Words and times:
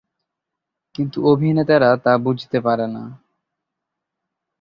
কিন্তু 0.95 1.17
অভিনেতারা 1.27 1.89
তা 1.97 2.13
বুঝতে 2.17 2.57
পারে 2.61 2.85
না। 2.87 3.03